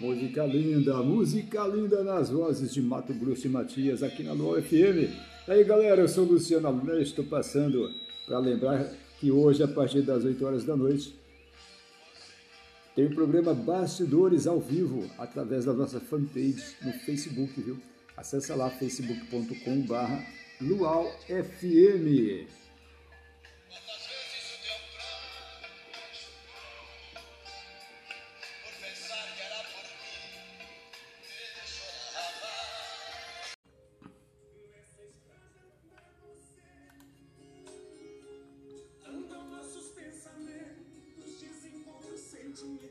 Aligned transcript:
Música 0.00 0.46
linda, 0.46 1.02
música 1.02 1.66
linda 1.66 2.04
nas 2.04 2.30
vozes 2.30 2.72
de 2.72 2.80
Mato 2.80 3.12
Grosso 3.12 3.48
e 3.48 3.50
Matias 3.50 4.00
aqui 4.00 4.22
na 4.22 4.32
Lua 4.32 4.62
FM. 4.62 5.10
E 5.48 5.50
aí 5.50 5.64
galera, 5.64 6.02
eu 6.02 6.06
sou 6.06 6.24
Luciano 6.24 6.68
Almeida, 6.68 7.02
estou 7.02 7.24
passando 7.24 7.90
para 8.24 8.38
lembrar 8.38 8.88
que 9.18 9.32
hoje, 9.32 9.60
a 9.60 9.66
partir 9.66 10.02
das 10.02 10.24
8 10.24 10.46
horas 10.46 10.62
da 10.62 10.76
noite, 10.76 11.18
tem 12.94 13.06
o 13.06 13.14
programa 13.14 13.52
Bastidores 13.52 14.46
ao 14.46 14.60
vivo 14.60 15.10
através 15.18 15.64
da 15.64 15.72
nossa 15.72 15.98
fanpage 15.98 16.76
no 16.80 16.92
Facebook, 16.92 17.60
viu? 17.60 17.76
Acesse 18.16 18.52
lá 18.52 18.70
facebook.com/barra 18.70 20.24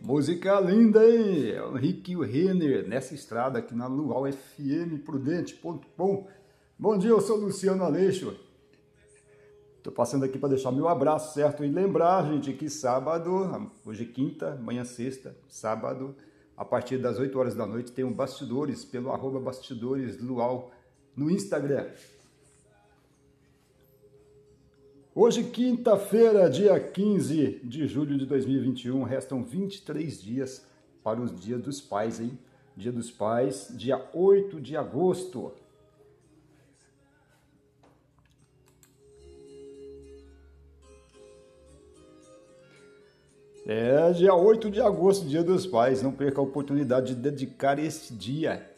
Música 0.08 0.58
linda, 0.62 1.06
hein? 1.06 1.50
É 1.50 1.62
o 1.62 1.74
Rick 1.74 2.16
Renner 2.16 2.88
nessa 2.88 3.14
estrada 3.14 3.60
aqui 3.60 3.76
na 3.76 3.88
Luau 3.88 4.24
FM 4.26 5.04
Prudente.com. 5.04 6.26
Bom 6.80 6.98
dia, 6.98 7.10
eu 7.10 7.20
sou 7.20 7.36
Luciano 7.36 7.84
Aleixo. 7.84 8.34
Tô 9.84 9.92
passando 9.92 10.24
aqui 10.24 10.40
para 10.40 10.48
deixar 10.48 10.72
meu 10.72 10.88
abraço, 10.88 11.34
certo? 11.34 11.62
E 11.62 11.68
lembrar, 11.68 12.26
gente, 12.32 12.54
que 12.54 12.70
sábado, 12.70 13.70
hoje 13.86 14.04
é 14.04 14.08
quinta, 14.08 14.54
amanhã 14.54 14.86
sexta, 14.86 15.36
sábado, 15.50 16.16
a 16.56 16.64
partir 16.64 16.98
das 17.00 17.20
8 17.20 17.38
horas 17.38 17.54
da 17.54 17.66
noite, 17.66 17.92
tem 17.92 18.06
um 18.06 18.14
Bastidores 18.14 18.86
pelo 18.86 19.12
arroba 19.12 19.42
Bastidores 19.42 20.22
Luau 20.22 20.72
no 21.18 21.30
Instagram. 21.30 21.86
Hoje, 25.20 25.46
quinta-feira, 25.46 26.48
dia 26.48 26.80
15 26.80 27.62
de 27.64 27.88
julho 27.88 28.20
de 28.20 28.26
2021, 28.28 29.02
restam 29.02 29.44
23 29.44 30.22
dias 30.22 30.64
para 31.04 31.20
os 31.20 31.34
Dias 31.36 31.60
dos 31.60 31.82
Pais, 31.82 32.20
hein? 32.20 32.38
Dia 32.76 32.92
dos 32.92 33.10
Pais, 33.10 33.68
dia 33.72 34.00
8 34.14 34.62
de 34.62 34.78
agosto. 34.78 35.54
É, 43.66 44.12
dia 44.12 44.36
8 44.36 44.70
de 44.70 44.80
agosto, 44.80 45.28
Dia 45.28 45.44
dos 45.44 45.66
Pais. 45.66 46.04
Não 46.04 46.12
perca 46.12 46.40
a 46.40 46.44
oportunidade 46.44 47.16
de 47.16 47.20
dedicar 47.20 47.80
este 47.80 48.14
dia 48.14 48.72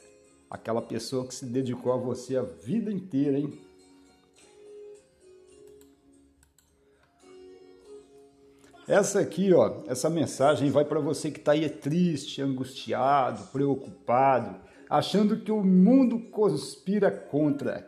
àquela 0.50 0.82
pessoa 0.82 1.28
que 1.28 1.36
se 1.36 1.46
dedicou 1.46 1.92
a 1.92 1.98
você 1.98 2.38
a 2.38 2.44
vida 2.44 2.90
inteira, 2.90 3.38
hein? 3.38 3.69
Essa 8.90 9.20
aqui, 9.20 9.54
ó, 9.54 9.84
essa 9.86 10.10
mensagem 10.10 10.72
vai 10.72 10.84
para 10.84 11.00
você 11.00 11.30
que 11.30 11.38
está 11.38 11.52
aí 11.52 11.70
triste, 11.70 12.42
angustiado, 12.42 13.44
preocupado, 13.52 14.60
achando 14.90 15.40
que 15.42 15.52
o 15.52 15.64
mundo 15.64 16.20
conspira 16.32 17.12
contra. 17.12 17.88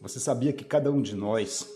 Você 0.00 0.18
sabia 0.18 0.54
que 0.54 0.64
cada 0.64 0.90
um 0.90 1.02
de 1.02 1.14
nós, 1.14 1.68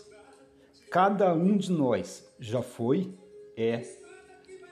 cada 0.89 1.35
um 1.35 1.55
de 1.55 1.71
nós 1.71 2.27
já 2.39 2.63
foi, 2.63 3.13
é 3.55 3.83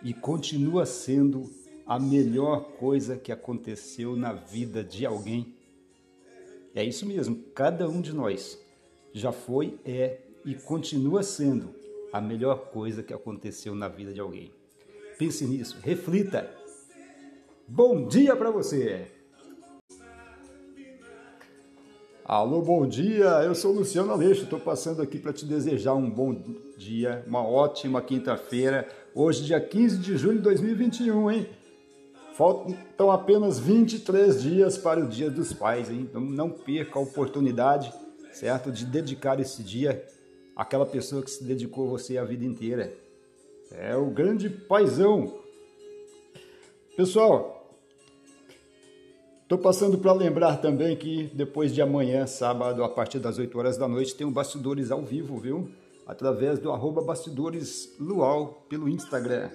e 0.01 0.15
continua 0.15 0.87
sendo 0.87 1.47
a 1.85 1.99
melhor 1.99 2.71
coisa 2.79 3.17
que 3.17 3.31
aconteceu 3.31 4.15
na 4.15 4.33
vida 4.33 4.83
de 4.83 5.05
alguém? 5.05 5.53
É 6.73 6.83
isso 6.83 7.05
mesmo, 7.05 7.35
cada 7.53 7.87
um 7.87 8.01
de 8.01 8.15
nós 8.15 8.59
já 9.13 9.31
foi, 9.31 9.77
é 9.85 10.21
e 10.43 10.55
continua 10.55 11.21
sendo 11.21 11.82
a 12.13 12.21
melhor 12.21 12.69
coisa 12.69 13.01
que 13.01 13.11
aconteceu 13.11 13.73
na 13.73 13.87
vida 13.87 14.13
de 14.13 14.19
alguém. 14.19 14.53
Pense 15.17 15.45
nisso, 15.45 15.79
reflita. 15.81 16.47
Bom 17.67 18.07
dia 18.07 18.35
para 18.35 18.51
você! 18.51 19.07
Alô, 22.23 22.61
bom 22.61 22.87
dia! 22.87 23.25
Eu 23.43 23.55
sou 23.55 23.73
Luciano 23.73 24.11
Aleixo, 24.11 24.43
estou 24.43 24.59
passando 24.59 25.01
aqui 25.01 25.17
para 25.17 25.33
te 25.33 25.43
desejar 25.43 25.95
um 25.95 26.07
bom 26.07 26.39
dia, 26.77 27.23
uma 27.25 27.43
ótima 27.43 27.99
quinta-feira. 27.99 28.87
Hoje, 29.15 29.43
dia 29.43 29.59
15 29.59 29.97
de 29.97 30.15
julho 30.15 30.37
de 30.37 30.43
2021, 30.43 31.31
hein? 31.31 31.49
Faltam 32.35 33.11
apenas 33.11 33.59
23 33.59 34.41
dias 34.41 34.77
para 34.77 34.99
o 34.99 35.07
Dia 35.07 35.31
dos 35.31 35.51
Pais, 35.51 35.89
hein? 35.89 36.07
Então 36.09 36.21
não 36.21 36.49
perca 36.49 36.99
a 36.99 37.01
oportunidade, 37.01 37.91
certo? 38.31 38.71
De 38.71 38.85
dedicar 38.85 39.39
esse 39.39 39.63
dia 39.63 40.03
aquela 40.55 40.85
pessoa 40.85 41.21
que 41.21 41.31
se 41.31 41.43
dedicou 41.43 41.87
a 41.87 41.91
você 41.91 42.17
a 42.17 42.23
vida 42.23 42.45
inteira. 42.45 42.93
É 43.71 43.95
o 43.95 44.09
grande 44.11 44.49
paizão. 44.49 45.39
Pessoal, 46.95 47.75
estou 49.41 49.57
passando 49.57 49.97
para 49.97 50.13
lembrar 50.13 50.57
também 50.57 50.95
que 50.95 51.23
depois 51.33 51.73
de 51.73 51.81
amanhã, 51.81 52.27
sábado, 52.27 52.83
a 52.83 52.89
partir 52.89 53.19
das 53.19 53.39
8 53.39 53.57
horas 53.57 53.77
da 53.77 53.87
noite, 53.87 54.15
tem 54.15 54.27
o 54.27 54.31
Bastidores 54.31 54.91
ao 54.91 55.01
vivo, 55.01 55.37
viu? 55.37 55.71
Através 56.05 56.59
do 56.59 56.71
arroba 56.71 57.01
Bastidores 57.01 57.95
Luau 57.99 58.65
pelo 58.69 58.87
Instagram. 58.87 59.49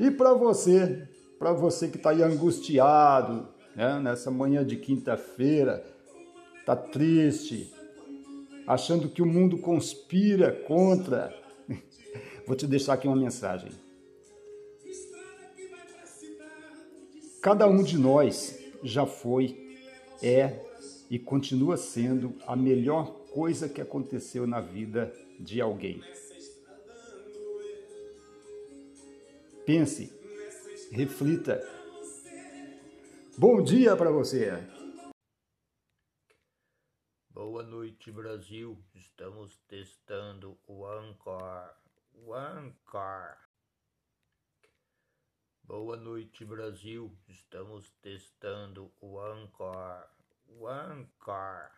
E 0.00 0.10
para 0.10 0.34
você, 0.34 1.06
para 1.38 1.52
você 1.52 1.86
que 1.86 1.96
está 1.96 2.10
aí 2.10 2.22
angustiado, 2.22 3.46
né, 3.76 4.00
nessa 4.00 4.30
manhã 4.30 4.64
de 4.66 4.76
quinta-feira, 4.76 5.84
tá 6.66 6.74
triste, 6.74 7.72
achando 8.66 9.08
que 9.08 9.22
o 9.22 9.26
mundo 9.26 9.58
conspira 9.58 10.52
contra. 10.52 11.34
Vou 12.46 12.56
te 12.56 12.66
deixar 12.66 12.94
aqui 12.94 13.06
uma 13.06 13.16
mensagem. 13.16 13.70
Cada 17.40 17.66
um 17.66 17.82
de 17.82 17.98
nós 17.98 18.58
já 18.84 19.04
foi, 19.04 19.76
é 20.22 20.60
e 21.10 21.18
continua 21.18 21.76
sendo 21.76 22.34
a 22.46 22.56
melhor 22.56 23.12
coisa 23.32 23.68
que 23.68 23.80
aconteceu 23.80 24.46
na 24.46 24.60
vida 24.60 25.12
de 25.38 25.60
alguém. 25.60 26.00
Pense, 29.66 30.12
reflita. 30.90 31.62
Bom 33.36 33.62
dia 33.62 33.96
para 33.96 34.10
você! 34.10 34.81
Boa 37.34 37.62
noite, 37.62 38.12
Brasil. 38.12 38.78
Estamos 38.94 39.56
testando 39.66 40.58
o 40.66 40.84
Anchor. 40.84 41.74
O. 42.26 43.38
Boa 45.64 45.96
noite, 45.96 46.44
Brasil. 46.44 47.10
Estamos 47.26 47.90
testando 48.02 48.92
o 49.00 49.18
Anchor. 49.18 50.06
O. 50.60 51.70